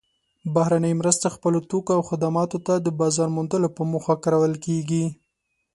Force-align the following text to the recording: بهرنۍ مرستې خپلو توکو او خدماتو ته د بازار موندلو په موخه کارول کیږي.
بهرنۍ 0.53 0.93
مرستې 1.01 1.27
خپلو 1.35 1.59
توکو 1.69 1.91
او 1.97 2.01
خدماتو 2.09 2.57
ته 2.65 2.73
د 2.79 2.87
بازار 2.99 3.27
موندلو 3.35 3.69
په 3.77 3.83
موخه 3.91 4.13
کارول 4.23 4.53
کیږي. 4.65 5.05